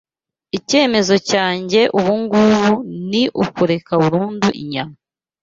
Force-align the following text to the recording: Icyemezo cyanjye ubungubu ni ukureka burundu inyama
Icyemezo 0.57 1.15
cyanjye 1.29 1.81
ubungubu 1.97 2.69
ni 3.09 3.23
ukureka 3.43 3.91
burundu 4.01 4.47
inyama 4.61 4.95